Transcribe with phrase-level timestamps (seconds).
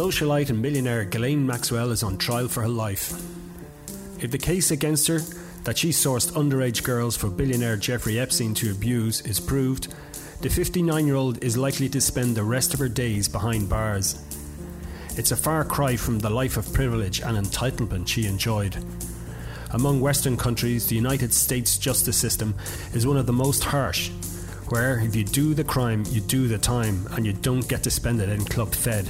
[0.00, 3.12] Socialite and millionaire Ghislaine Maxwell is on trial for her life.
[4.18, 5.18] If the case against her,
[5.64, 9.92] that she sourced underage girls for billionaire Jeffrey Epstein to abuse, is proved,
[10.40, 14.24] the 59 year old is likely to spend the rest of her days behind bars.
[15.18, 18.82] It's a far cry from the life of privilege and entitlement she enjoyed.
[19.72, 22.54] Among Western countries, the United States justice system
[22.94, 24.08] is one of the most harsh,
[24.70, 27.90] where if you do the crime, you do the time, and you don't get to
[27.90, 29.06] spend it in Club Fed.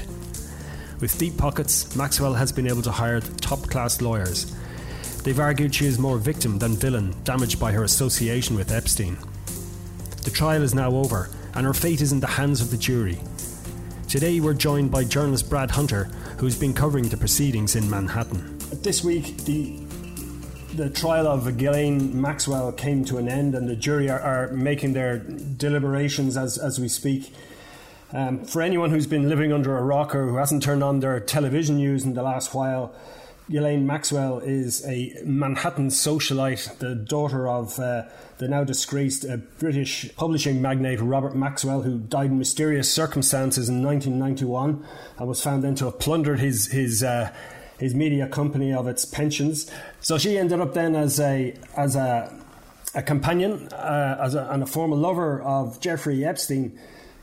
[1.00, 4.54] With deep pockets, Maxwell has been able to hire top class lawyers.
[5.24, 9.16] They've argued she is more victim than villain, damaged by her association with Epstein.
[10.24, 13.18] The trial is now over, and her fate is in the hands of the jury.
[14.08, 16.04] Today, we're joined by journalist Brad Hunter,
[16.36, 18.58] who's been covering the proceedings in Manhattan.
[18.82, 19.80] This week, the
[20.74, 24.92] the trial of Ghislaine Maxwell came to an end, and the jury are, are making
[24.92, 27.32] their deliberations as, as we speak.
[28.12, 31.20] Um, for anyone who's been living under a rock or who hasn't turned on their
[31.20, 32.92] television news in the last while,
[33.48, 38.04] Ghislaine Maxwell is a Manhattan socialite, the daughter of uh,
[38.38, 43.82] the now disgraced uh, British publishing magnate Robert Maxwell, who died in mysterious circumstances in
[43.82, 44.84] 1991
[45.18, 47.02] and was found then to have plundered his his.
[47.02, 47.32] Uh,
[47.78, 49.70] his media company of its pensions.
[50.00, 52.30] So she ended up then as a as a
[52.94, 56.78] a companion, uh, as a, and a former lover of Jeffrey Epstein,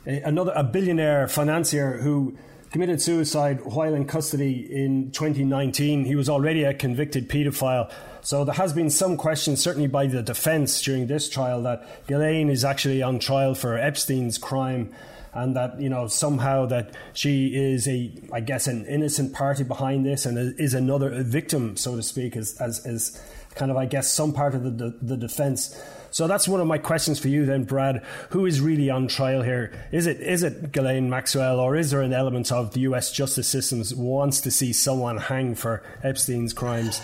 [0.07, 2.37] another a billionaire financier who
[2.71, 6.05] committed suicide while in custody in 2019.
[6.05, 7.91] He was already a convicted paedophile.
[8.21, 12.49] So there has been some questions, certainly by the defence during this trial, that Ghislaine
[12.49, 14.93] is actually on trial for Epstein's crime
[15.33, 20.05] and that you know somehow that she is a I guess an innocent party behind
[20.05, 23.21] this and is another victim so to speak as as, as
[23.53, 25.79] kind of I guess some part of the, the, the defense
[26.17, 28.01] so that's one of my questions for you then Brad.
[28.31, 29.71] Who is really on trial here?
[29.91, 33.47] Is it is it Ghislaine Maxwell or is there an element of the US justice
[33.47, 36.99] system wants to see someone hang for Epstein's crimes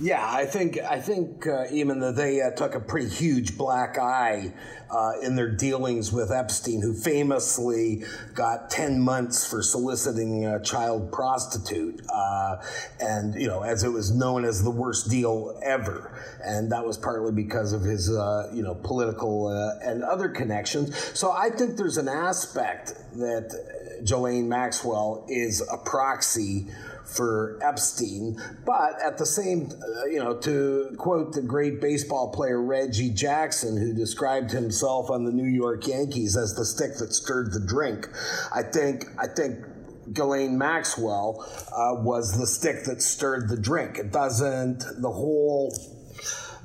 [0.00, 3.96] yeah, I think I think uh, even that they uh, took a pretty huge black
[3.96, 4.52] eye
[4.90, 8.02] uh, in their dealings with Epstein, who famously
[8.34, 12.56] got ten months for soliciting a child prostitute, uh,
[12.98, 16.98] and you know, as it was known as the worst deal ever, and that was
[16.98, 20.96] partly because of his uh, you know political uh, and other connections.
[21.16, 26.66] So I think there's an aspect that Ghislaine Maxwell is a proxy
[27.04, 28.40] for Epstein.
[28.64, 33.76] But at the same, uh, you know, to quote the great baseball player Reggie Jackson,
[33.76, 38.08] who described himself on the New York Yankees as the stick that stirred the drink,
[38.54, 39.64] I think, I think
[40.12, 43.98] Ghislaine Maxwell uh, was the stick that stirred the drink.
[43.98, 45.72] It doesn't, the whole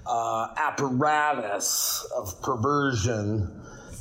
[0.05, 3.58] uh, apparatus of perversion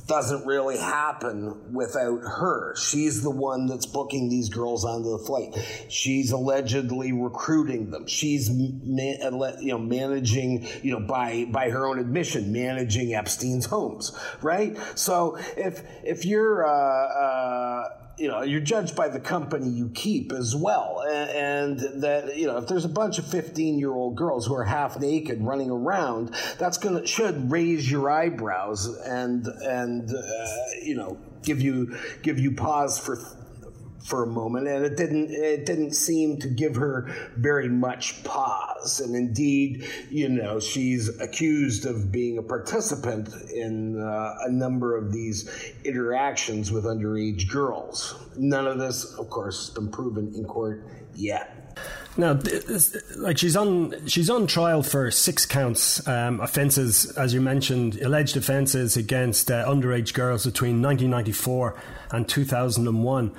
[0.08, 2.74] doesn't really happen without her.
[2.76, 5.54] She's the one that's booking these girls onto the flight.
[5.88, 8.06] She's allegedly recruiting them.
[8.06, 14.76] She's you know managing you know by by her own admission managing Epstein's homes, right?
[14.94, 20.32] So if if you're uh, uh, you know you're judged by the company you keep
[20.32, 21.04] as well.
[21.08, 24.64] And, that you know if there's a bunch of 15 year old girls who are
[24.64, 30.46] half naked running around that's gonna should raise your eyebrows and and uh,
[30.82, 33.16] you know give you give you pause for
[34.08, 39.00] for a moment, and it didn't it didn't seem to give her very much pause.
[39.00, 45.12] And indeed, you know, she's accused of being a participant in uh, a number of
[45.12, 48.14] these interactions with underage girls.
[48.36, 51.58] None of this, of course, has been proven in court yet.
[52.16, 52.36] Now,
[53.16, 58.36] like she's on she's on trial for six counts um, offences, as you mentioned, alleged
[58.36, 61.76] offences against uh, underage girls between 1994
[62.10, 63.32] and 2001.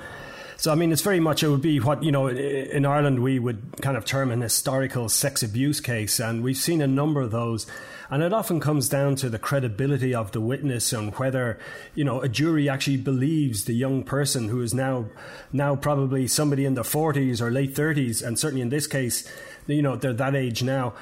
[0.60, 3.38] So, I mean, it's very much, it would be what, you know, in Ireland we
[3.38, 6.20] would kind of term an historical sex abuse case.
[6.20, 7.66] And we've seen a number of those.
[8.10, 11.58] And it often comes down to the credibility of the witness and whether,
[11.94, 15.06] you know, a jury actually believes the young person who is now,
[15.50, 18.22] now probably somebody in their 40s or late 30s.
[18.22, 19.26] And certainly in this case,
[19.66, 20.92] you know, they're that age now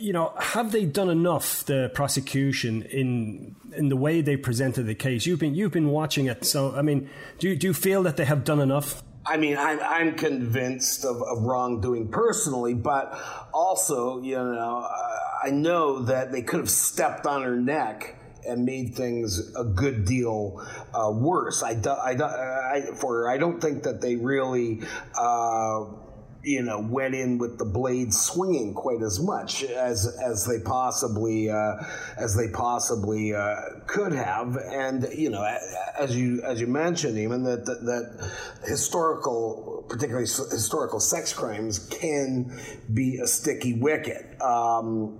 [0.00, 4.94] you know, have they done enough the prosecution in in the way they presented the
[4.94, 5.26] case?
[5.26, 7.08] You've been you've been watching it, so I mean,
[7.38, 9.02] do you, do you feel that they have done enough?
[9.26, 13.16] I mean, I'm, I'm convinced of, of wrongdoing personally, but
[13.52, 14.88] also, you know,
[15.44, 18.16] I know that they could have stepped on her neck
[18.48, 21.62] and made things a good deal uh, worse.
[21.62, 24.80] I, do, I, do, I, for I don't think that they really.
[25.14, 25.84] Uh,
[26.42, 31.50] you know, went in with the blade swinging quite as much as as they possibly
[31.50, 31.76] uh,
[32.16, 33.56] as they possibly uh,
[33.86, 34.56] could have.
[34.56, 35.44] And you know,
[35.98, 38.30] as you as you mentioned, even that that, that
[38.66, 42.58] historical, particularly historical sex crimes, can
[42.92, 44.40] be a sticky wicket.
[44.40, 45.18] Um,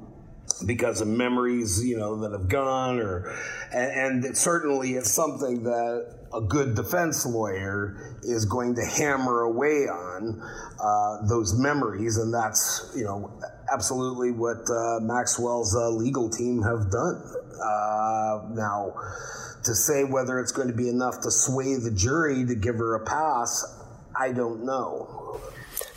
[0.66, 3.34] because of memories, you know, that have gone, or
[3.72, 9.88] and, and certainly it's something that a good defense lawyer is going to hammer away
[9.88, 10.40] on
[10.82, 13.32] uh, those memories, and that's you know
[13.72, 17.22] absolutely what uh, Maxwell's uh, legal team have done.
[17.62, 18.94] Uh, now,
[19.64, 22.94] to say whether it's going to be enough to sway the jury to give her
[22.94, 23.84] a pass,
[24.18, 25.40] I don't know.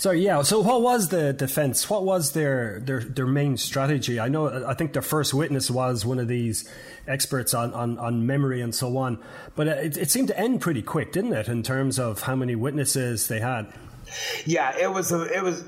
[0.04, 1.90] So yeah, so what was the defense?
[1.90, 4.20] What was their their their main strategy?
[4.20, 6.70] I know I think their first witness was one of these
[7.08, 9.18] experts on, on, on memory and so on,
[9.56, 12.54] but it, it seemed to end pretty quick, didn't it, in terms of how many
[12.54, 13.72] witnesses they had?
[14.46, 15.64] Yeah, it was a, it was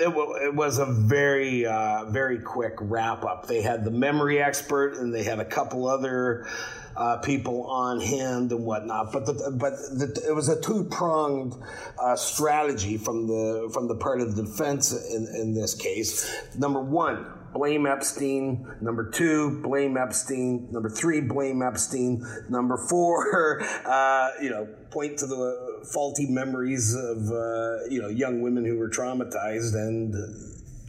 [0.00, 3.46] it, was a very uh, very quick wrap up.
[3.46, 6.48] They had the memory expert and they had a couple other
[6.98, 9.12] uh, people on hand and whatnot.
[9.12, 11.54] But the, but the, it was a two pronged
[11.98, 16.30] uh, strategy from the from the part of the defense in, in this case.
[16.58, 18.66] Number one, blame Epstein.
[18.80, 20.68] Number two, blame Epstein.
[20.72, 22.26] Number three, blame Epstein.
[22.48, 28.42] Number four, uh, you know, point to the faulty memories of uh, you know young
[28.42, 30.14] women who were traumatized and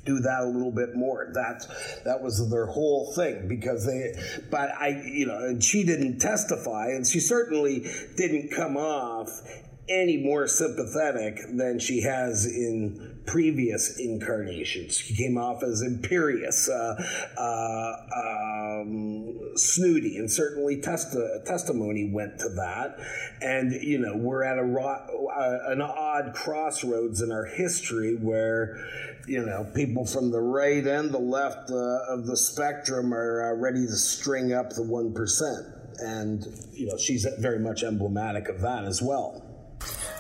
[0.06, 1.30] do that a little bit more.
[1.34, 1.66] That
[2.06, 4.14] that was their whole thing because they.
[4.50, 7.86] But I, you know, and she didn't testify, and she certainly
[8.16, 9.30] didn't come off
[9.90, 14.98] any more sympathetic than she has in previous incarnations.
[14.98, 16.96] She came off as imperious, uh,
[17.38, 22.98] uh, um, snooty, and certainly testi- testimony went to that.
[23.42, 28.78] And, you know, we're at a ro- uh, an odd crossroads in our history where,
[29.28, 33.56] you know, people from the right and the left uh, of the spectrum are uh,
[33.56, 35.76] ready to string up the 1%.
[36.02, 39.49] And, you know, she's very much emblematic of that as well.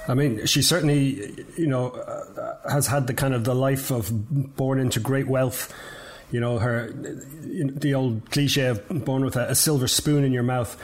[0.10, 4.10] I mean, she certainly, you know, uh, has had the kind of the life of
[4.56, 5.72] born into great wealth.
[6.32, 10.44] You know, her the old cliche of born with a, a silver spoon in your
[10.44, 10.82] mouth.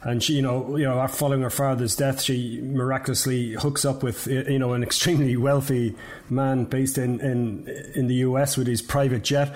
[0.00, 4.26] And she, you know, you know, following her father's death, she miraculously hooks up with,
[4.26, 5.94] you know, an extremely wealthy
[6.30, 8.56] man based in in in the U.S.
[8.56, 9.54] with his private jet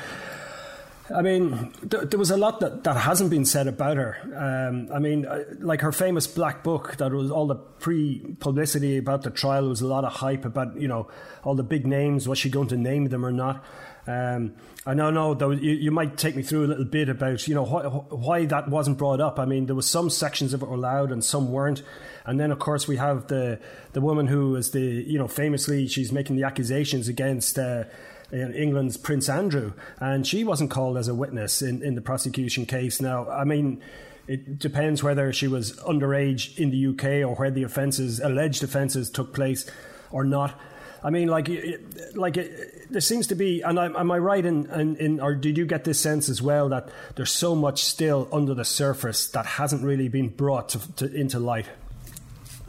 [1.14, 4.18] I mean, th- there was a lot that, that hasn't been said about her.
[4.34, 8.96] Um, I mean, uh, like her famous black book, that was all the pre publicity
[8.96, 11.08] about the trial, There was a lot of hype about, you know,
[11.44, 12.28] all the big names.
[12.28, 13.64] Was she going to name them or not?
[14.08, 14.54] Um,
[14.84, 17.56] I don't know, though, you, you, might take me through a little bit about, you
[17.56, 19.40] know, wh- why that wasn't brought up.
[19.40, 21.82] I mean, there was some sections of it were allowed and some weren't.
[22.24, 23.58] And then, of course, we have the,
[23.94, 27.58] the woman who is the, you know, famously, she's making the accusations against.
[27.58, 27.84] Uh,
[28.32, 33.00] England's Prince Andrew, and she wasn't called as a witness in, in the prosecution case.
[33.00, 33.82] Now, I mean,
[34.26, 39.10] it depends whether she was underage in the UK or where the offences, alleged offences,
[39.10, 39.68] took place
[40.10, 40.58] or not.
[41.04, 41.48] I mean, like,
[42.14, 45.34] like it, there seems to be, and I, am I right in, in, in, or
[45.34, 49.28] did you get this sense as well that there's so much still under the surface
[49.28, 51.66] that hasn't really been brought to, to, into light?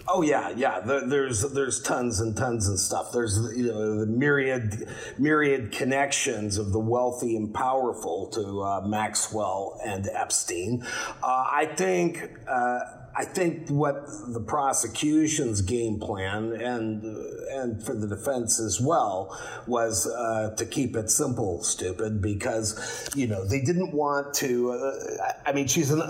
[0.10, 0.80] Oh yeah, yeah.
[0.80, 3.12] there's there's tons and tons and stuff.
[3.12, 4.88] There's you know the myriad
[5.18, 10.84] myriad connections of the wealthy and powerful to uh, Maxwell and Epstein.
[11.22, 12.32] Uh, I think.
[12.48, 12.80] Uh,
[13.20, 17.04] I think what the prosecution's game plan and
[17.50, 19.36] and for the defense as well
[19.66, 24.72] was uh, to keep it simple, stupid, because you know they didn't want to.
[24.72, 26.04] Uh, I mean, she's an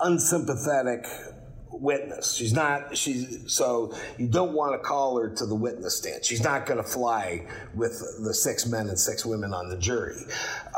[0.00, 1.06] unsympathetic
[1.72, 2.34] witness.
[2.34, 2.96] She's not.
[2.96, 6.24] She's so you don't want to call her to the witness stand.
[6.24, 10.20] She's not going to fly with the six men and six women on the jury.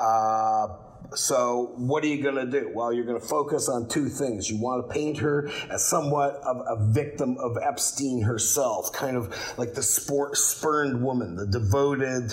[0.01, 0.69] Uh,
[1.15, 2.71] so what are you going to do?
[2.75, 4.51] Well, you're going to focus on two things.
[4.51, 9.35] You want to paint her as somewhat of a victim of Epstein herself, kind of
[9.59, 12.33] like the sport, spurned woman, the devoted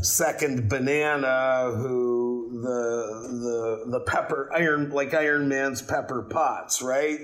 [0.00, 2.21] second banana who
[2.52, 7.18] the the the pepper iron like Iron Man's Pepper Potts, right?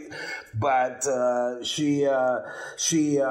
[0.55, 2.41] But uh, she uh,
[2.77, 3.27] she uh,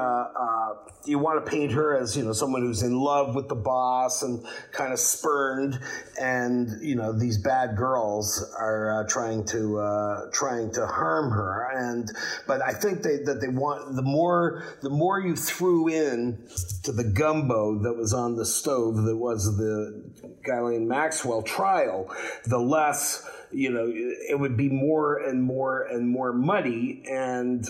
[1.08, 4.22] you want to paint her as you know someone who's in love with the boss
[4.22, 5.80] and kind of spurned,
[6.20, 11.70] and you know these bad girls are uh, trying to uh, trying to harm her.
[11.74, 12.10] And
[12.46, 16.46] but I think they, that they want the more the more you threw in
[16.84, 20.04] to the gumbo that was on the stove that was the
[20.44, 26.32] Ghislaine Maxwell trial, the less you know it would be more and more and more
[26.32, 27.66] muddy and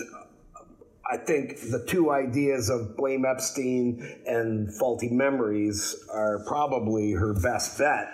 [1.11, 7.77] I think the two ideas of blame Epstein and faulty memories are probably her best
[7.77, 8.09] bet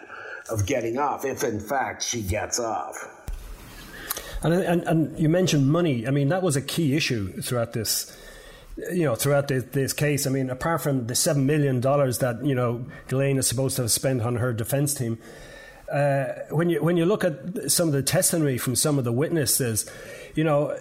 [0.50, 2.96] of getting off, if in fact she gets off.
[4.44, 6.08] And, and, and you mentioned money.
[6.08, 8.16] I mean, that was a key issue throughout this
[8.92, 10.28] you know, throughout this, this, case.
[10.28, 13.84] I mean, apart from the seven million dollars that you know Ghislaine is supposed to
[13.84, 15.18] have spent on her defense team,
[15.92, 19.12] uh, when you when you look at some of the testimony from some of the
[19.12, 19.90] witnesses,
[20.36, 20.78] you know,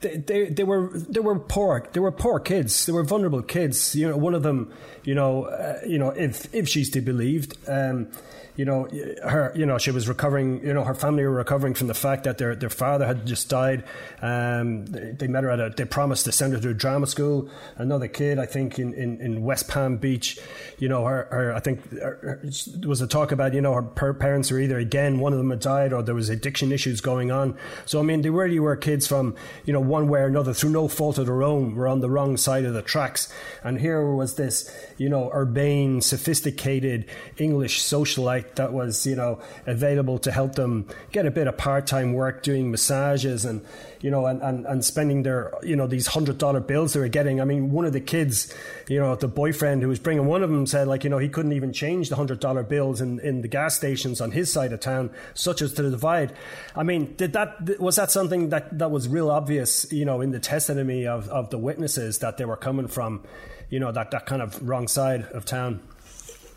[0.00, 3.94] they, they, they were they were poor they were poor kids they were vulnerable kids.
[3.94, 4.72] You know, one of them,
[5.04, 7.56] you know, uh, you know, if if she's to be believed.
[7.68, 8.08] Um,
[8.56, 8.88] you know,
[9.24, 12.22] her, you know, she was recovering, you know, her family were recovering from the fact
[12.22, 13.82] that their, their father had just died.
[14.22, 17.08] Um, they, they, met her at a, they promised to send her to a drama
[17.08, 17.50] school.
[17.76, 20.38] Another kid, I think, in, in, in West Palm Beach,
[20.78, 22.40] you know, her, her I think her,
[22.76, 25.50] there was a talk about, you know, her parents were either again, one of them
[25.50, 27.58] had died or there was addiction issues going on.
[27.86, 29.34] So, I mean, they really were kids from,
[29.64, 32.10] you know, one way or another through no fault of their own, were on the
[32.10, 33.32] wrong side of the tracks.
[33.64, 40.18] And here was this, you know, urbane, sophisticated English socialite that was, you know, available
[40.20, 43.64] to help them get a bit of part time work doing massages and,
[44.00, 47.08] you know, and, and, and spending their, you know, these hundred dollar bills they were
[47.08, 47.40] getting.
[47.40, 48.54] I mean, one of the kids,
[48.88, 51.28] you know, the boyfriend who was bringing one of them said, like, you know, he
[51.28, 54.72] couldn't even change the hundred dollar bills in, in the gas stations on his side
[54.72, 56.32] of town, such as to the divide.
[56.76, 60.30] I mean, did that, was that something that, that was real obvious, you know, in
[60.30, 63.24] the testimony of, of the witnesses that they were coming from,
[63.70, 65.80] you know, that, that kind of wrong side of town?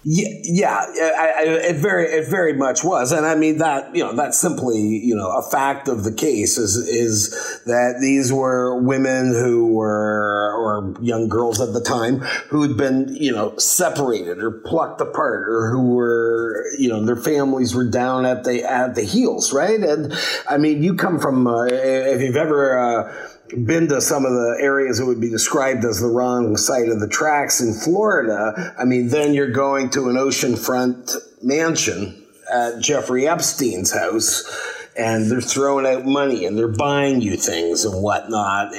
[0.10, 0.86] Yeah, yeah,
[1.18, 4.40] I, I, it very, it very much was, and I mean that, you know, that's
[4.40, 7.32] simply, you know, a fact of the case is is
[7.66, 13.14] that these were women who were, or young girls at the time, who had been,
[13.16, 18.26] you know, separated or plucked apart, or who were, you know, their families were down
[18.26, 19.82] at the at the heels, right?
[19.82, 20.14] And
[20.50, 22.80] I mean, you come from, uh, if you've ever.
[22.80, 26.89] Uh, been to some of the areas that would be described as the wrong side
[26.89, 32.80] of the tracks in Florida, I mean, then you're going to an oceanfront mansion at
[32.80, 34.44] Jeffrey Epstein's house
[34.98, 38.74] and they're throwing out money and they're buying you things and whatnot.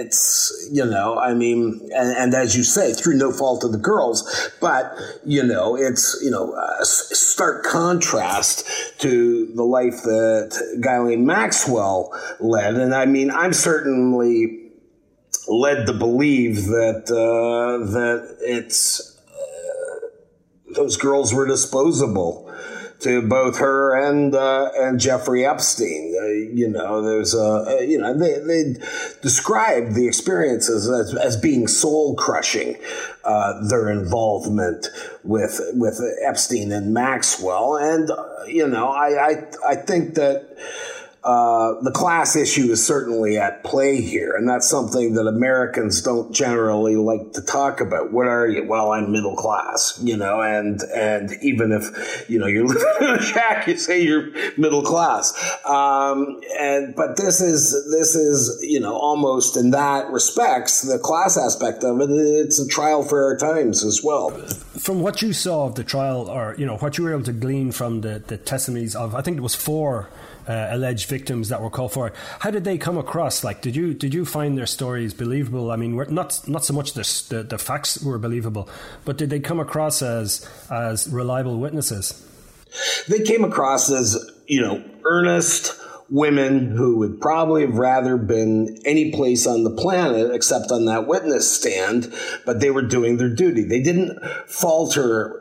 [0.00, 3.78] It's, you know, I mean, and, and as you say, through no fault of the
[3.78, 8.66] girls, but, you know, it's, you know, a stark contrast
[9.00, 12.76] to the life that Ghislaine Maxwell led.
[12.76, 14.70] And I mean, I'm certainly
[15.48, 20.06] led to believe that, uh, that it's, uh,
[20.74, 22.49] those girls were disposable
[23.00, 26.14] to both her and uh, and Jeffrey Epstein.
[26.20, 28.80] Uh, you know, there's a you know they they
[29.22, 32.76] described the experiences as, as being soul crushing.
[33.22, 34.88] Uh, their involvement
[35.24, 40.56] with with Epstein and Maxwell, and uh, you know, I I, I think that
[41.22, 46.32] uh, the class issue is certainly at play here, and that's something that Americans don't
[46.32, 48.10] generally like to talk about.
[48.10, 48.66] What are you?
[48.66, 53.10] Well, I'm middle class, you know, and and even if you know you're living in
[53.16, 55.34] a shack, you say you're middle class.
[55.66, 61.36] Um, and but this is this is you know almost in that respects the class
[61.36, 62.08] aspect of it.
[62.10, 64.30] It's a trial for our times as well.
[64.78, 67.34] From what you saw of the trial, or you know what you were able to
[67.34, 70.08] glean from the the testimonies of, I think it was four
[70.50, 72.12] uh, alleged victims that were called for.
[72.40, 73.44] How did they come across?
[73.44, 75.70] Like, did you did you find their stories believable?
[75.70, 78.68] I mean, not not so much the, the, the facts were believable,
[79.04, 82.26] but did they come across as as reliable witnesses?
[83.08, 85.78] They came across as you know earnest
[86.08, 91.06] women who would probably have rather been any place on the planet except on that
[91.06, 92.12] witness stand,
[92.44, 93.62] but they were doing their duty.
[93.62, 95.40] They didn't falter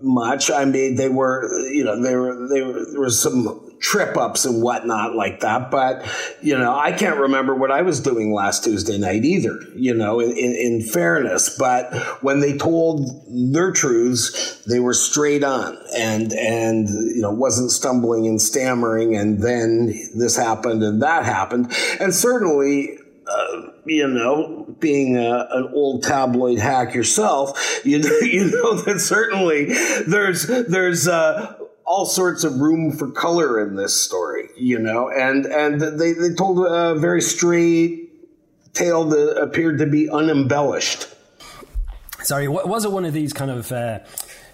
[0.00, 0.50] much.
[0.50, 4.44] I mean, they were, you know, they were, they were, there was some trip ups
[4.44, 5.70] and whatnot like that.
[5.70, 6.04] But,
[6.42, 10.20] you know, I can't remember what I was doing last Tuesday night either, you know,
[10.20, 11.56] in, in fairness.
[11.58, 17.70] But when they told their truths, they were straight on and, and, you know, wasn't
[17.70, 19.16] stumbling and stammering.
[19.16, 21.72] And then this happened and that happened.
[22.00, 28.50] And certainly, uh, you know, being a, an old tabloid hack yourself, you know, you
[28.50, 29.66] know that certainly
[30.06, 31.54] there's there's uh,
[31.88, 36.34] all sorts of room for color in this story, you know, and and they, they
[36.34, 38.10] told a very straight
[38.74, 41.08] tale that appeared to be unembellished.
[42.22, 44.00] Sorry, was it one of these kind of uh,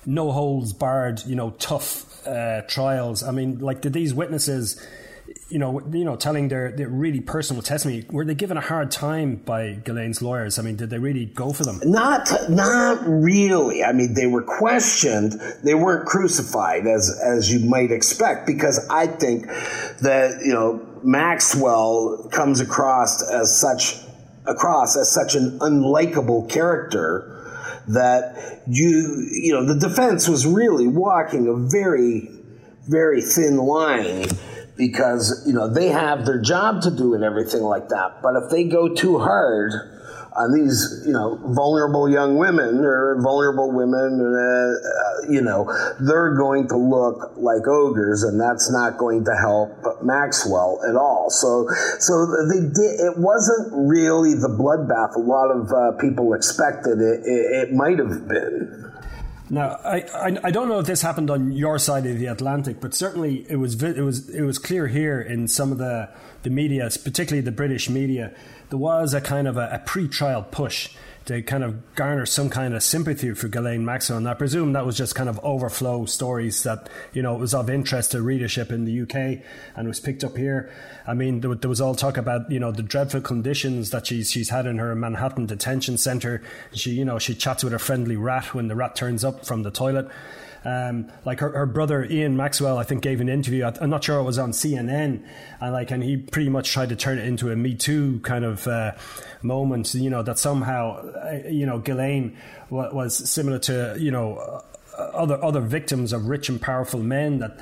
[0.07, 3.25] no holds barred, you know, tough uh, trials?
[3.25, 4.81] I mean, like, did these witnesses?
[5.55, 8.91] You know, you know, telling their, their really personal testimony, were they given a hard
[8.91, 10.59] time by Ghislaine's lawyers?
[10.59, 11.81] I mean, did they really go for them?
[11.85, 13.85] Not, not really.
[13.85, 15.41] I mean, they were questioned.
[15.63, 19.47] They weren't crucified as, as you might expect, because I think
[20.03, 23.99] that, you know, Maxwell comes across as such
[24.47, 27.31] across as such an unlikable character
[27.89, 32.29] that you you know the defense was really walking a very
[32.89, 34.27] very thin line
[34.77, 38.51] because you know they have their job to do and everything like that but if
[38.51, 39.73] they go too hard
[40.37, 45.65] on these, you know, vulnerable young women or vulnerable women, uh, uh, you know,
[46.01, 49.71] they're going to look like ogres, and that's not going to help
[50.03, 51.31] Maxwell at all.
[51.31, 51.69] So,
[52.01, 53.01] so they did.
[53.01, 57.01] It wasn't really the bloodbath a lot of uh, people expected.
[57.01, 58.84] It, it, it might have been.
[59.55, 62.81] Now, I, I, I don't know if this happened on your side of the Atlantic,
[62.81, 66.09] but certainly it was it was it was clear here in some of the
[66.43, 68.35] the media, particularly the British media,
[68.71, 70.91] there was a kind of a, a pre-trial push
[71.27, 74.19] to kind of garner some kind of sympathy for Ghislaine Maxwell.
[74.19, 77.55] And I presume that was just kind of overflow stories that, you know, it was
[77.55, 79.43] of interest to readership in the UK
[79.75, 80.71] and was picked up here.
[81.07, 84.31] I mean, there, there was all talk about, you know, the dreadful conditions that she's,
[84.31, 86.43] she's had in her Manhattan detention center.
[86.73, 89.63] She, you know, she chats with a friendly rat when the rat turns up from
[89.63, 90.09] the toilet.
[90.65, 93.65] Um, like her, her brother Ian Maxwell, I think, gave an interview.
[93.65, 95.23] I'm not sure it was on CNN,
[95.61, 98.45] and like, and he pretty much tried to turn it into a Me Too kind
[98.45, 98.93] of uh,
[99.43, 99.95] moment.
[99.95, 102.37] You know that somehow, uh, you know, Ghislaine
[102.71, 104.63] was similar to you know
[104.99, 107.59] uh, other other victims of rich and powerful men that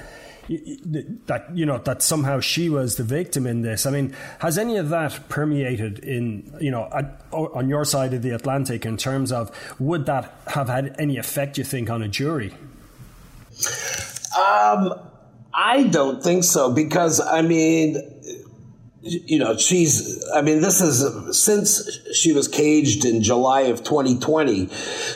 [1.26, 3.86] that you know that somehow she was the victim in this.
[3.86, 6.84] I mean, has any of that permeated in you know
[7.32, 11.58] on your side of the Atlantic in terms of would that have had any effect?
[11.58, 12.52] You think on a jury?
[14.38, 14.94] Um,
[15.54, 17.96] I don't think so because I mean,
[19.02, 20.24] you know, she's.
[20.32, 24.68] I mean, this is since she was caged in July of 2020.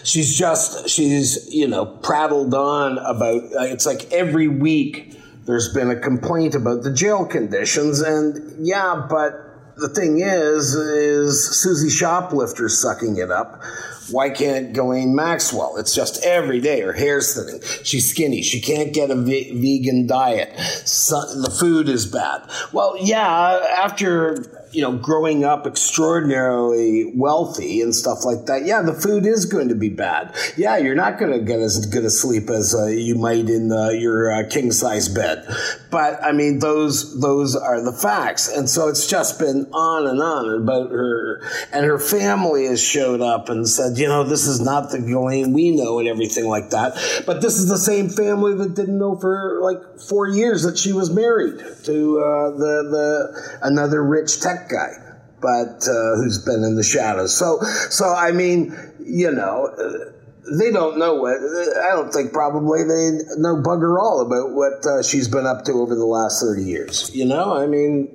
[0.03, 3.43] She's just she's you know prattled on about.
[3.53, 9.33] It's like every week there's been a complaint about the jail conditions, and yeah, but
[9.77, 13.63] the thing is, is Susie Shoplifter sucking it up
[14.11, 15.77] why can't Ghislaine Maxwell?
[15.77, 17.61] It's just every day her hair's thinning.
[17.83, 18.43] She's skinny.
[18.43, 20.59] She can't get a vegan diet.
[20.87, 22.49] So, the food is bad.
[22.73, 28.93] Well, yeah, after you know, growing up extraordinarily wealthy and stuff like that, yeah, the
[28.93, 30.37] food is going to be bad.
[30.55, 33.73] Yeah, you're not going to get as good a sleep as uh, you might in
[33.73, 35.49] uh, your uh, king size bed.
[35.91, 40.21] But I mean, those those are the facts, and so it's just been on and
[40.21, 41.41] on about her,
[41.73, 45.55] and her family has showed up and said, you know, this is not the Ghislaine
[45.55, 47.23] we know and everything like that.
[47.25, 50.93] But this is the same family that didn't know for like four years that she
[50.93, 54.93] was married to uh, the the another rich tech guy,
[55.41, 57.37] but uh, who's been in the shadows.
[57.37, 60.13] So, so I mean, you know, uh,
[60.59, 61.37] they don't know what.
[61.37, 65.73] I don't think probably they know bugger all about what uh, she's been up to
[65.73, 67.11] over the last thirty years.
[67.15, 68.09] You know, I mean.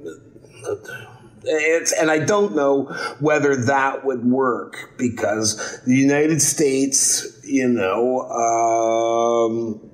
[1.43, 2.83] It's, and I don't know
[3.19, 9.89] whether that would work because the United States, you know, um,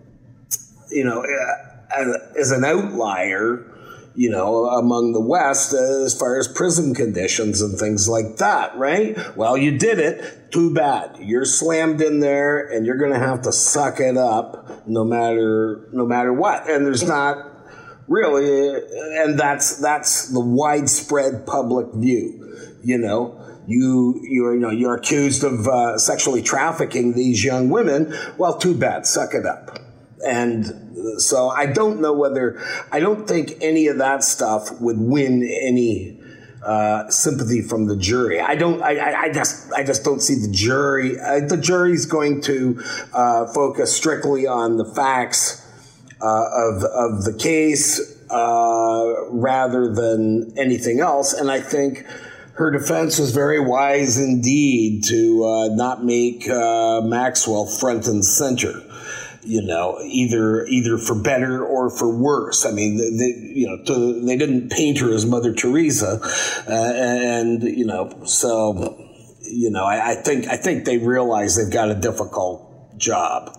[0.91, 3.65] you know, uh, as an outlier,
[4.18, 9.16] you know, among the West as far as prison conditions and things like that, right?
[9.38, 10.52] Well, you did it.
[10.52, 11.18] Too bad.
[11.20, 15.88] You're slammed in there and you're going to have to suck it up no matter
[15.94, 16.68] no matter what.
[16.68, 17.46] And there's not
[18.08, 18.82] really
[19.20, 25.44] and that's that's the widespread public view, you know you you're you know you're accused
[25.44, 28.16] of uh, sexually trafficking these young women.
[28.38, 29.06] Well, too bad.
[29.06, 29.87] Suck it up.
[30.26, 35.44] And so I don't know whether I don't think any of that stuff would win
[35.44, 36.18] any
[36.64, 38.42] uh, sympathy from the jury.
[38.42, 38.82] I don't.
[38.82, 39.72] I, I, just.
[39.74, 41.20] I just don't see the jury.
[41.20, 42.82] Uh, the jury's going to
[43.14, 45.66] uh, focus strictly on the facts
[46.22, 51.32] uh, of of the case uh, rather than anything else.
[51.34, 52.06] And I think
[52.54, 58.84] her defense was very wise indeed to uh, not make Maxwell front and center
[59.48, 62.66] you know, either either for better or for worse.
[62.66, 66.20] I mean, they, you know, to, they didn't paint her as Mother Teresa,
[66.68, 69.04] uh, and you know, so
[69.50, 73.58] you know, I, I, think I think they realize they've got a difficult job.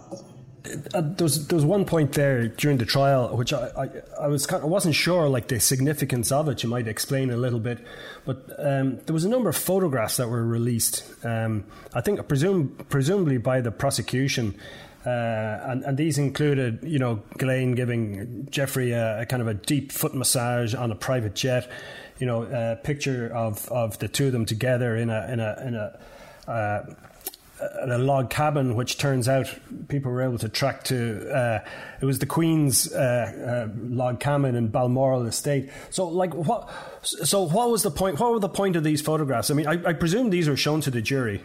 [0.92, 4.26] Uh, there, was, there was one point there during the trial which I, I, I
[4.26, 6.62] was kind of, I wasn't sure like the significance of it.
[6.62, 7.78] You might explain a little bit,
[8.26, 11.04] but um, there was a number of photographs that were released.
[11.24, 14.54] Um, I think presume presumably by the prosecution
[15.06, 19.54] uh, and, and, these included, you know, Ghislaine giving Jeffrey a, a, kind of a
[19.54, 21.70] deep foot massage on a private jet.
[22.18, 25.62] You know, a picture of, of the two of them together in a in a
[25.64, 26.94] in a uh,
[27.60, 29.52] a log cabin, which turns out
[29.88, 31.30] people were able to track to.
[31.30, 31.64] Uh,
[32.00, 35.70] it was the Queen's uh, uh, log cabin in Balmoral Estate.
[35.90, 36.70] So, like, what?
[37.02, 38.18] So, what was the point?
[38.20, 39.50] What were the point of these photographs?
[39.50, 41.42] I mean, I, I presume these were shown to the jury.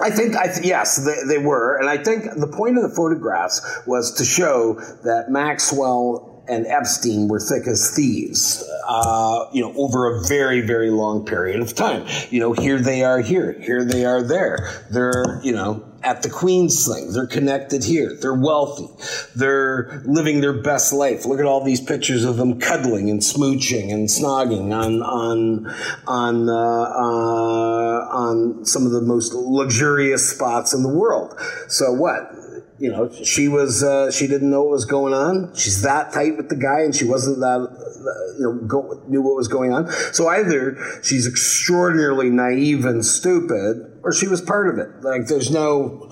[0.00, 1.76] I think, I th- yes, they, they, were.
[1.78, 4.74] And I think the point of the photographs was to show
[5.04, 10.90] that Maxwell and Epstein were thick as thieves, uh, you know, over a very, very
[10.90, 12.06] long period of time.
[12.30, 14.84] You know, here they are here, here they are there.
[14.90, 17.12] They're, you know, at the Queen's thing.
[17.12, 18.14] They're connected here.
[18.20, 18.88] They're wealthy.
[19.36, 21.24] They're living their best life.
[21.24, 25.66] Look at all these pictures of them cuddling and smooching and snogging on on
[26.06, 31.38] on uh, uh, on some of the most luxurious spots in the world.
[31.68, 32.41] So what?
[32.82, 35.54] You know, she was uh, she didn't know what was going on.
[35.54, 39.22] She's that tight with the guy, and she wasn't that uh, you know go, knew
[39.22, 39.88] what was going on.
[40.12, 44.88] So either she's extraordinarily naive and stupid, or she was part of it.
[45.02, 46.10] Like there's no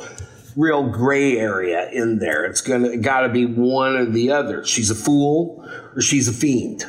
[0.56, 2.44] real gray area in there.
[2.44, 4.64] It's gonna got to be one or the other.
[4.64, 6.85] She's a fool or she's a fiend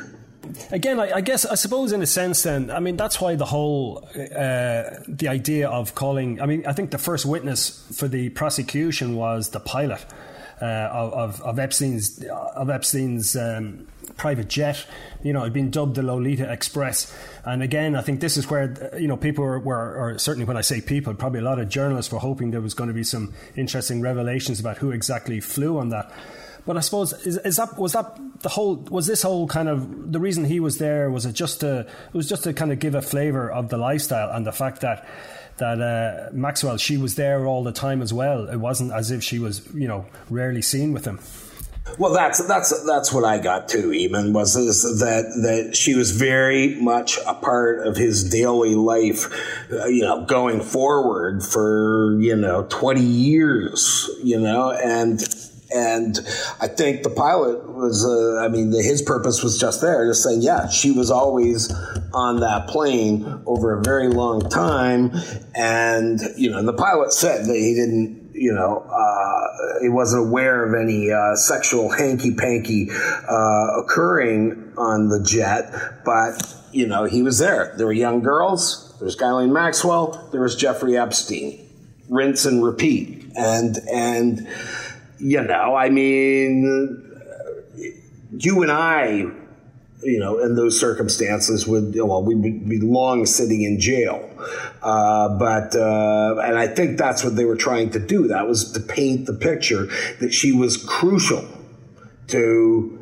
[0.71, 3.45] again, I, I, guess I suppose in a sense, then I mean that's why the
[3.45, 6.41] whole uh, the idea of calling.
[6.41, 10.05] I mean, I think the first witness for the prosecution was the pilot
[10.61, 12.23] uh, of, of Epstein's
[12.55, 13.35] of Epstein's.
[13.35, 13.87] Um,
[14.17, 14.85] private jet.
[15.23, 17.15] You know, it had been dubbed the Lolita Express.
[17.43, 20.57] And again, I think this is where, you know, people were, were, or certainly when
[20.57, 23.03] I say people, probably a lot of journalists were hoping there was going to be
[23.03, 26.11] some interesting revelations about who exactly flew on that.
[26.65, 30.11] But I suppose is, is that was that the whole was this whole kind of
[30.11, 32.79] the reason he was there was it just to it was just to kind of
[32.79, 35.07] give a flavour of the lifestyle and the fact that
[35.57, 38.47] that uh, Maxwell she was there all the time as well.
[38.47, 41.19] It wasn't as if she was you know rarely seen with him.
[41.97, 43.89] Well, that's that's that's what I got too.
[43.89, 49.25] Eamon was that that she was very much a part of his daily life,
[49.71, 55.19] uh, you know, going forward for you know twenty years, you know, and
[55.73, 56.19] and
[56.59, 60.23] I think the pilot was, uh, I mean, the, his purpose was just there, just
[60.23, 61.73] saying, yeah, she was always
[62.13, 65.11] on that plane over a very long time.
[65.55, 70.65] And, you know, the pilot said that he didn't, you know, uh, he wasn't aware
[70.65, 77.21] of any uh, sexual hanky panky uh, occurring on the jet, but, you know, he
[77.21, 77.73] was there.
[77.77, 81.67] There were young girls, there was Ghislaine Maxwell, there was Jeffrey Epstein.
[82.09, 83.31] Rinse and repeat.
[83.37, 84.47] And, and,
[85.21, 87.07] you know, I mean,
[88.31, 89.25] you and I,
[90.03, 94.27] you know, in those circumstances would, well, we would be long sitting in jail.
[94.81, 98.27] Uh, but, uh, and I think that's what they were trying to do.
[98.27, 99.87] That was to paint the picture
[100.19, 101.47] that she was crucial
[102.27, 102.97] to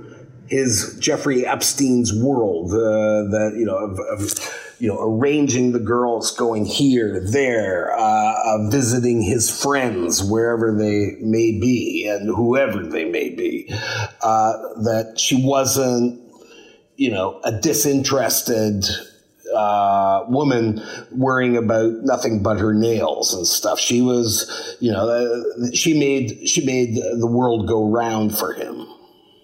[0.48, 6.32] his Jeffrey Epstein's world, uh, that, you know, of, of you know, arranging the girls
[6.32, 13.04] going here, there, uh, uh, visiting his friends wherever they may be and whoever they
[13.04, 13.70] may be.
[14.22, 16.22] Uh, that she wasn't,
[16.96, 18.86] you know, a disinterested
[19.54, 23.80] uh, woman worrying about nothing but her nails and stuff.
[23.80, 28.88] She was, you know, uh, she made she made the world go round for him.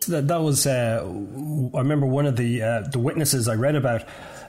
[0.07, 2.59] That, that was, uh, I remember one of the
[2.91, 4.03] the witnesses I read about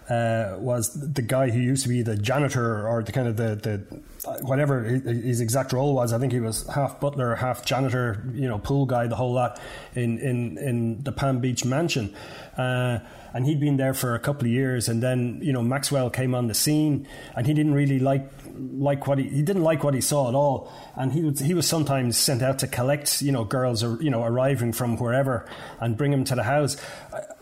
[0.08, 3.56] uh, was the guy who used to be the janitor or the kind of the,
[3.56, 6.12] the whatever his exact role was.
[6.12, 9.60] I think he was half butler, half janitor, you know, pool guy, the whole lot
[9.94, 12.14] in, in, in the Palm Beach mansion.
[12.56, 13.00] Uh,
[13.34, 16.34] and he'd been there for a couple of years, and then you know Maxwell came
[16.34, 19.92] on the scene, and he didn't really like like what he he didn't like what
[19.92, 23.32] he saw at all, and he was he was sometimes sent out to collect you
[23.32, 25.46] know girls or you know arriving from wherever
[25.80, 26.78] and bring them to the house,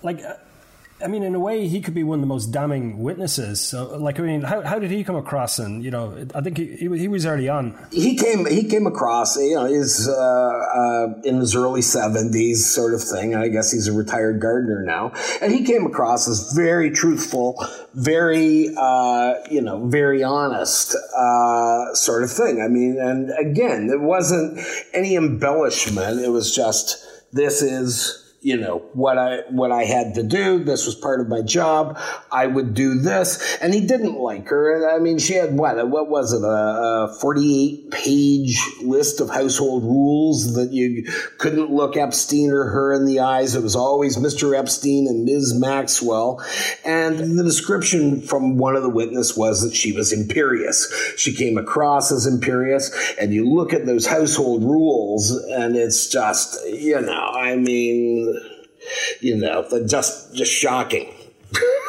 [0.03, 0.21] like
[1.03, 3.61] I mean, in a way, he could be one of the most damning witnesses.
[3.61, 5.59] So, like, I mean, how, how did he come across?
[5.59, 7.77] And you know, I think he, he, was early on.
[7.91, 12.95] He came he came across, you know, he's uh, uh, in his early seventies, sort
[12.95, 13.35] of thing.
[13.35, 17.63] I guess he's a retired gardener now, and he came across as very truthful,
[17.95, 22.63] very uh, you know, very honest, uh, sort of thing.
[22.63, 24.61] I mean, and again, it wasn't
[24.93, 26.21] any embellishment.
[26.21, 30.63] It was just this is you know what I what I had to do.
[30.63, 31.99] This was part of my job.
[32.31, 34.95] I would do this, and he didn't like her.
[34.95, 39.31] I mean, she had what what was it a, a forty eight page list of
[39.31, 43.55] household rules that you couldn't look Epstein or her in the eyes.
[43.55, 44.57] It was always Mr.
[44.57, 45.59] Epstein and Ms.
[45.59, 46.45] Maxwell,
[46.85, 51.15] and the description from one of the witnesses was that she was imperious.
[51.17, 56.63] She came across as imperious, and you look at those household rules, and it's just
[56.67, 58.34] you know, I mean
[59.21, 61.13] you know, just just shocking.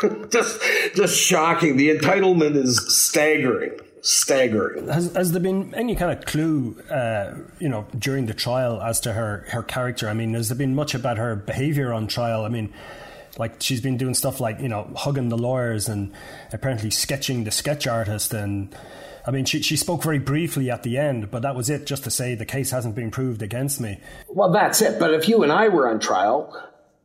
[0.29, 0.61] just
[0.95, 1.77] just shocking.
[1.77, 3.79] The entitlement is staggering.
[4.01, 4.87] staggering.
[4.87, 8.99] Has, has there been any kind of clue, uh, you know, during the trial as
[9.01, 10.07] to her, her character?
[10.07, 12.45] I mean, has there been much about her behavior on trial?
[12.45, 12.71] I mean,
[13.37, 16.11] like she's been doing stuff like you know hugging the lawyers and
[16.53, 18.75] apparently sketching the sketch artist and
[19.25, 22.03] I mean she she spoke very briefly at the end but that was it just
[22.05, 23.99] to say the case hasn't been proved against me.
[24.29, 26.55] Well that's it but if you and I were on trial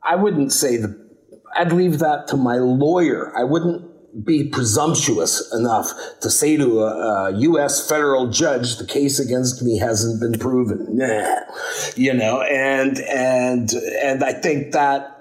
[0.02, 1.10] I wouldn't say the
[1.56, 3.32] I'd leave that to my lawyer.
[3.36, 3.90] I wouldn't
[4.24, 7.88] be presumptuous enough to say to a, a, U.S.
[7.88, 10.96] federal judge, the case against me hasn't been proven.
[10.96, 11.40] Nah,
[11.96, 15.16] you know, and and and I think that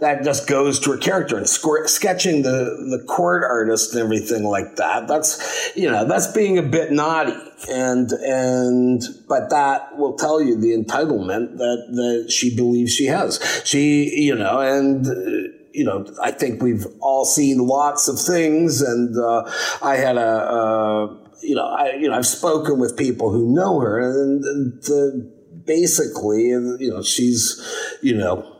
[0.00, 4.44] that just goes to her character and score, sketching the the court artist and everything
[4.44, 5.06] like that.
[5.06, 7.36] That's you know that's being a bit naughty
[7.68, 13.62] and and but that will tell you the entitlement that that she believes she has.
[13.64, 15.06] She you know and.
[15.06, 20.18] Uh, you know, I think we've all seen lots of things, and uh, I had
[20.18, 24.44] a, a, you know, I, you know, I've spoken with people who know her, and,
[24.44, 25.26] and uh,
[25.64, 27.58] basically, you know, she's,
[28.02, 28.54] you know,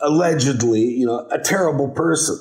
[0.00, 2.38] allegedly, you know, a terrible person.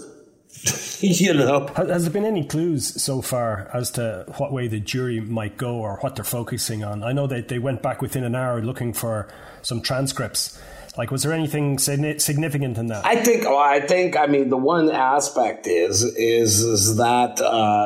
[1.00, 1.68] you know.
[1.76, 5.76] Has there been any clues so far as to what way the jury might go
[5.76, 7.04] or what they're focusing on?
[7.04, 9.28] I know that they went back within an hour looking for
[9.62, 10.60] some transcripts.
[10.98, 13.06] Like, was there anything significant in that?
[13.06, 13.44] I think.
[13.44, 14.18] Well, I think.
[14.18, 17.86] I mean, the one aspect is is, is that uh,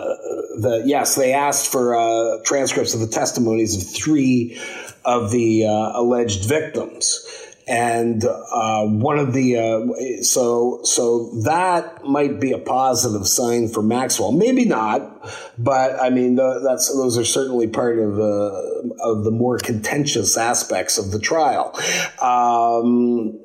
[0.61, 4.57] the yes, they asked for uh, transcripts of the testimonies of three
[5.03, 7.25] of the uh, alleged victims
[7.71, 13.81] and uh, one of the uh, so so that might be a positive sign for
[13.81, 14.33] Maxwell.
[14.33, 15.25] Maybe not,
[15.57, 18.51] but I mean the, that's those are certainly part of uh,
[18.99, 21.73] of the more contentious aspects of the trial.
[22.21, 23.39] Um,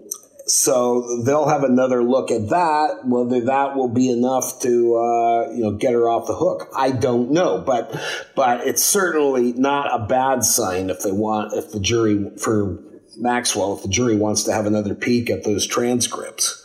[0.49, 3.03] so they'll have another look at that.
[3.05, 6.91] Whether that will be enough to uh, you know get her off the hook, I
[6.91, 7.63] don't know.
[7.65, 7.95] But
[8.35, 12.83] but it's certainly not a bad sign if they want if the jury for
[13.17, 16.63] Maxwell if the jury wants to have another peek at those transcripts.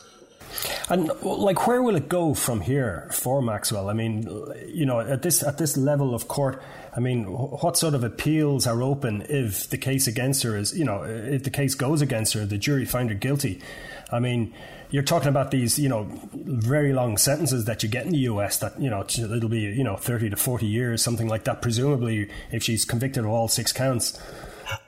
[0.89, 3.89] And like, where will it go from here for Maxwell?
[3.89, 4.27] I mean,
[4.67, 6.61] you know, at this at this level of court,
[6.95, 10.85] I mean, what sort of appeals are open if the case against her is, you
[10.85, 13.61] know, if the case goes against her, the jury find her guilty?
[14.11, 14.53] I mean,
[14.91, 18.59] you're talking about these, you know, very long sentences that you get in the US
[18.59, 22.29] that, you know, it'll be, you know, 30 to 40 years, something like that, presumably,
[22.51, 24.19] if she's convicted of all six counts.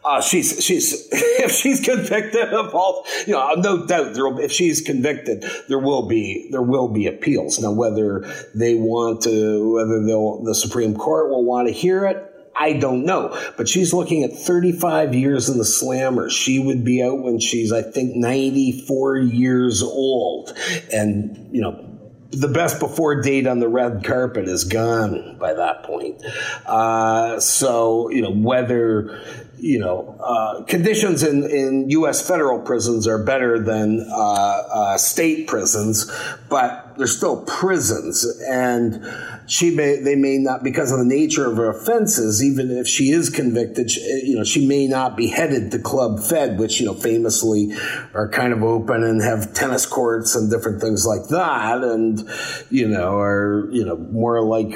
[0.03, 4.81] Uh, she's she's if she's convicted of all you know no doubt there if she's
[4.81, 7.59] convicted there will be there will be appeals.
[7.59, 8.21] Now whether
[8.53, 13.03] they want to whether they'll the Supreme Court will want to hear it I don't
[13.03, 13.35] know.
[13.57, 16.29] But she's looking at 35 years in the slammer.
[16.29, 20.55] She would be out when she's I think 94 years old.
[20.91, 21.89] And you know
[22.33, 26.23] the best before date on the red carpet is gone by that point.
[26.65, 29.21] Uh, so, you know, whether
[29.57, 32.27] you know, uh, conditions in, in U.S.
[32.27, 36.11] federal prisons are better than uh, uh, state prisons,
[36.49, 39.05] but they're still prisons, and
[39.47, 42.43] she may they may not because of the nature of her offenses.
[42.43, 46.19] Even if she is convicted, she, you know, she may not be headed to Club
[46.19, 47.73] Fed, which you know famously
[48.13, 52.27] are kind of open and have tennis courts and different things like that, and
[52.69, 54.75] you know are you know more like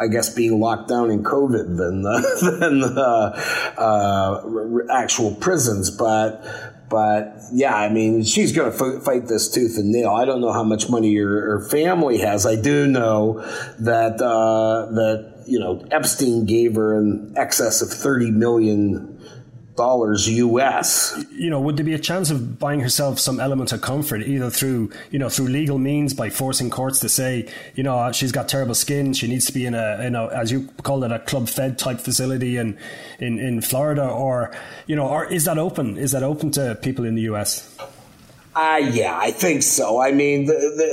[0.00, 3.02] I guess being locked down in COVID than the, than the
[3.78, 5.90] uh, actual prisons.
[5.90, 6.44] But
[6.88, 10.10] but yeah, I mean, she's going to f- fight this tooth and nail.
[10.10, 12.46] I don't know how much money her, her family has.
[12.46, 13.40] I do know
[13.78, 19.17] that uh, that you know Epstein gave her an excess of thirty million
[19.78, 21.24] dollars US.
[21.30, 24.50] You know, would there be a chance of buying herself some element of comfort, either
[24.50, 28.48] through you know through legal means by forcing courts to say, you know, she's got
[28.48, 31.20] terrible skin, she needs to be in a you know as you call it a
[31.20, 32.76] club fed type facility in
[33.20, 34.50] in in Florida, or
[34.86, 35.96] you know, or is that open?
[35.96, 37.74] Is that open to people in the US?
[38.58, 40.02] Uh, yeah, I think so.
[40.02, 40.88] I mean, the, the,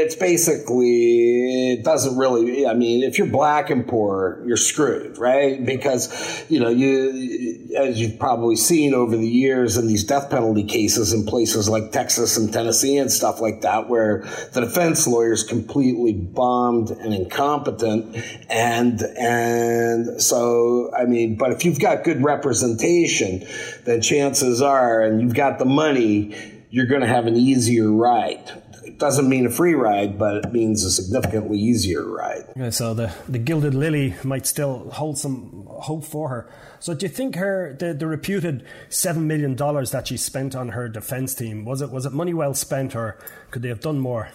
[0.00, 5.64] it's basically, it doesn't really, I mean, if you're black and poor, you're screwed, right?
[5.66, 10.62] Because, you know, you, as you've probably seen over the years in these death penalty
[10.62, 14.20] cases in places like Texas and Tennessee and stuff like that, where
[14.52, 18.16] the defense lawyers completely bombed and incompetent.
[18.48, 23.44] And, and so, I mean, but if you've got good representation,
[23.84, 28.62] then chances are, and you've got the money, you're going to have an easier ride.
[28.84, 32.44] It doesn't mean a free ride, but it means a significantly easier ride.
[32.56, 36.50] Yeah, so the, the gilded lily might still hold some hope for her.
[36.78, 40.70] So do you think her the, the reputed seven million dollars that she spent on
[40.70, 43.18] her defense team was it was it money well spent or
[43.50, 44.30] could they have done more?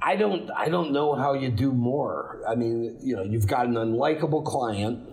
[0.00, 2.42] I don't I don't know how you do more.
[2.48, 5.06] I mean, you know, you've got an unlikable client,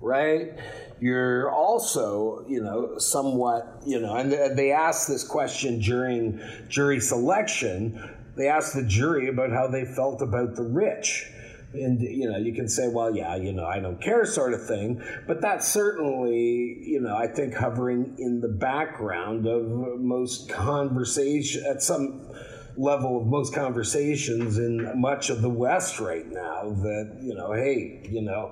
[0.00, 0.58] right?
[1.02, 7.98] You're also, you know, somewhat, you know, and they asked this question during jury selection.
[8.36, 11.28] They asked the jury about how they felt about the rich
[11.74, 14.66] and you know you can say well yeah you know i don't care sort of
[14.66, 19.64] thing but that's certainly you know i think hovering in the background of
[19.98, 22.30] most conversation at some
[22.76, 28.00] level of most conversations in much of the west right now that you know hey
[28.10, 28.50] you know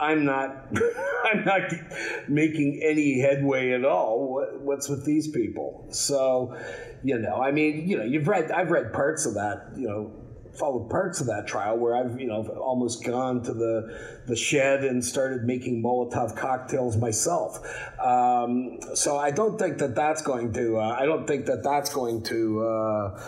[0.00, 0.66] i'm not
[1.24, 1.62] i'm not
[2.28, 6.56] making any headway at all what, what's with these people so
[7.04, 10.10] you know i mean you know you've read i've read parts of that you know
[10.52, 14.84] followed parts of that trial where I've you know almost gone to the the shed
[14.84, 17.58] and started making Molotov cocktails myself.
[18.00, 21.92] Um, so I don't think that that's going to uh, I don't think that that's
[21.94, 22.62] going to.
[22.62, 23.22] Uh,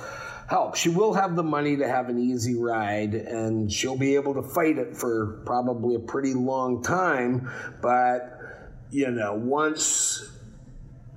[0.52, 0.76] help.
[0.76, 4.42] She will have the money to have an easy ride, and she'll be able to
[4.42, 7.50] fight it for probably a pretty long time.
[7.80, 8.38] But,
[8.90, 10.22] you know, once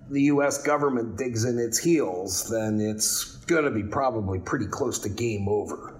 [0.09, 0.63] the U.S.
[0.63, 5.49] government digs in its heels, then it's going to be probably pretty close to game
[5.49, 5.94] over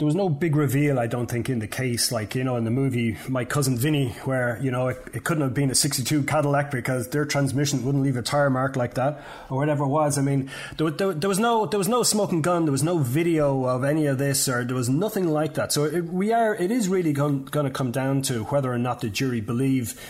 [0.00, 2.64] there was no big reveal, I don't think, in the case, like, you know, in
[2.64, 6.22] the movie My Cousin Vinny, where, you know, it, it, couldn't have been a 62
[6.22, 10.16] Cadillac because their transmission wouldn't leave a tire mark like that, or whatever it was.
[10.16, 12.96] I mean, there, there, there was no there was no smoking gun, there was no
[12.96, 15.70] video of any of this, or there was nothing like that.
[15.70, 19.02] So it, we are, it is really going to come down to whether or not
[19.02, 20.00] the jury believe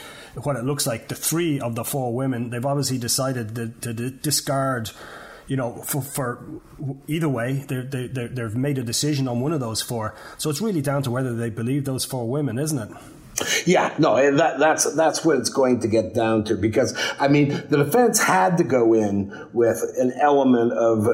[0.41, 1.09] what it looks like.
[1.09, 4.93] The three of the four women, they've obviously decided to, to discard
[5.51, 6.45] you know, for, for
[7.09, 10.15] either way, they they they've made a decision on one of those four.
[10.39, 12.97] So it's really down to whether they believe those four women, isn't it?
[13.67, 17.49] Yeah, no, that, that's that's what it's going to get down to because I mean
[17.69, 21.09] the defense had to go in with an element of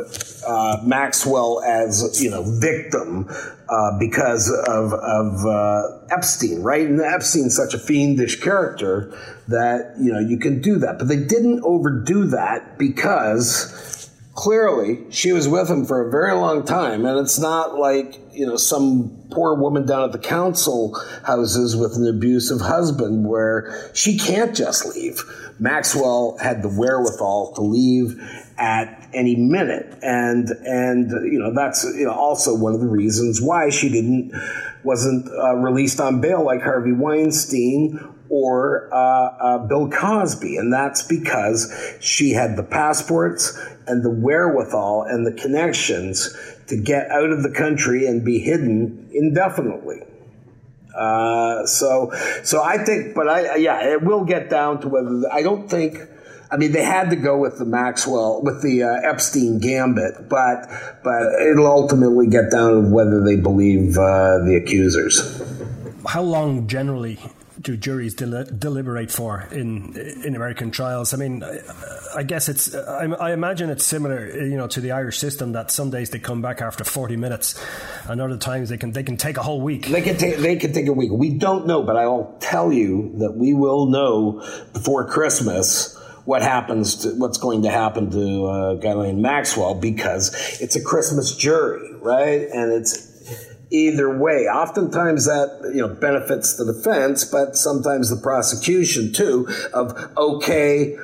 [0.46, 3.30] uh, Maxwell as you know victim
[3.70, 6.86] uh, because of of uh, Epstein, right?
[6.86, 9.16] And Epstein's such a fiendish character
[9.48, 13.95] that you know you can do that, but they didn't overdo that because
[14.36, 18.46] clearly she was with him for a very long time and it's not like you
[18.46, 20.94] know some poor woman down at the council
[21.24, 25.22] houses with an abusive husband where she can't just leave.
[25.58, 28.20] Maxwell had the wherewithal to leave
[28.58, 33.40] at any minute and and you know that's you know also one of the reasons
[33.40, 34.32] why she didn't
[34.84, 40.56] wasn't uh, released on bail like harvey weinstein or uh, uh, Bill Cosby.
[40.56, 46.36] And that's because she had the passports and the wherewithal and the connections
[46.68, 50.02] to get out of the country and be hidden indefinitely.
[50.96, 52.10] Uh, so,
[52.42, 55.98] so I think, but I, yeah, it will get down to whether I don't think.
[56.50, 60.68] I mean, they had to go with the Maxwell, with the uh, Epstein gambit, but
[61.02, 65.42] but it'll ultimately get down to whether they believe uh, the accusers.
[66.06, 67.18] How long generally
[67.66, 71.12] do juries del- deliberate for in in American trials?
[71.12, 71.42] I mean,
[72.14, 75.70] I, guess it's I, I, imagine it's similar, you know, to the Irish system that
[75.70, 77.60] some days they come back after forty minutes,
[78.08, 79.86] and other times they can they can take a whole week.
[79.86, 81.10] They can take they can take a week.
[81.12, 86.96] We don't know, but I'll tell you that we will know before Christmas what happens
[86.96, 92.48] to what's going to happen to uh, Ghislaine Maxwell because it's a Christmas jury, right?
[92.52, 93.05] And it's
[93.70, 94.46] either way.
[94.46, 99.48] Oftentimes that you know benefits the defense, but sometimes the prosecution too.
[99.72, 100.96] Of okay,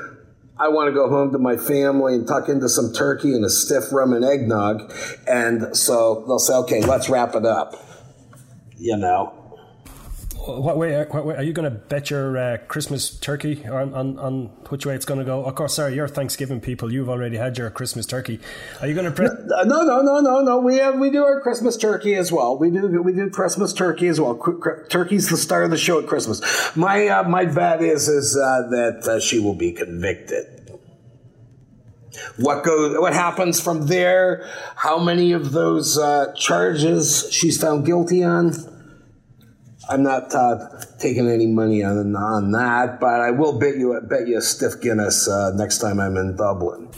[0.59, 3.51] I want to go home to my family and tuck into some turkey and a
[3.51, 4.93] stiff rum and eggnog,
[5.27, 7.75] and so they'll say, okay, let's wrap it up.
[8.77, 9.42] You know,
[10.45, 14.19] what way, what way are you going to bet your uh, Christmas turkey on, on,
[14.19, 15.45] on, which way it's going to go?
[15.45, 16.93] Of course, sorry, you're Thanksgiving people.
[16.93, 18.41] You've already had your Christmas turkey.
[18.81, 19.13] Are you going to?
[19.13, 20.59] Pre- no, no, no, no, no.
[20.59, 22.59] We have we do our Christmas turkey as well.
[22.59, 24.35] We do we do Christmas turkey as well.
[24.89, 26.43] Turkey's the star of the show at Christmas.
[26.77, 30.59] My uh, my bet is is uh, that uh, she will be convicted.
[32.37, 32.99] What goes?
[32.99, 34.51] What happens from there?
[34.75, 38.72] How many of those uh, charges she's found guilty on?
[39.93, 44.27] I'm not uh, taking any money on on that, but I will bet you bet
[44.27, 46.89] you a stiff Guinness uh, next time I'm in Dublin.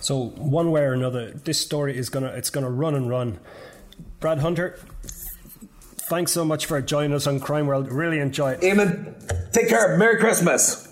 [0.00, 3.40] So one way or another, this story is gonna it's gonna run and run.
[4.18, 4.78] Brad Hunter,
[6.10, 7.90] thanks so much for joining us on Crime World.
[7.90, 8.60] Really enjoy it.
[8.60, 9.96] Eamon, take care.
[9.96, 10.86] Merry Christmas.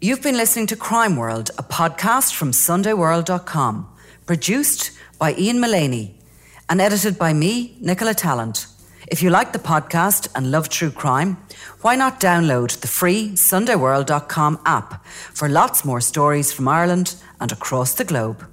[0.00, 3.88] You've been listening to Crime World, a podcast from SundayWorld.com,
[4.26, 6.20] produced by Ian Mullaney
[6.68, 8.75] and edited by me, Nicola Tallant.
[9.08, 11.36] If you like the podcast and love true crime,
[11.82, 17.94] why not download the free SundayWorld.com app for lots more stories from Ireland and across
[17.94, 18.44] the globe?